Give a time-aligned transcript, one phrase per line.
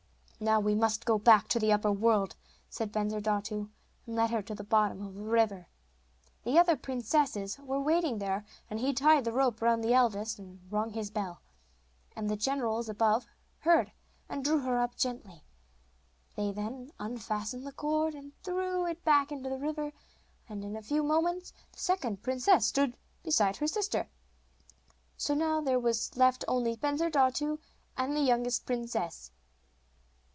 [0.43, 2.35] 'Now we must go back to the upper world,'
[2.67, 3.69] said Bensurdatu,
[4.07, 5.67] and led her to the bottom of the river.
[6.43, 10.59] The other princesses were waiting there, and he tied the rope round the eldest, and
[10.71, 11.43] rung his bell.
[12.15, 13.27] And the generals above
[13.59, 13.91] heard,
[14.27, 16.35] and drew her gently up.
[16.35, 19.93] They then unfastened the cord and threw it back into the river,
[20.49, 24.09] and in a few moments the second princess stood beside her sister.
[25.17, 27.59] So now there were left only Bensurdatu
[27.95, 29.29] and the youngest princess.